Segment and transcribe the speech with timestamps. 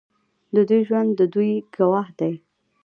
[0.55, 2.33] د دوی ژوند د دوی ګواه دی.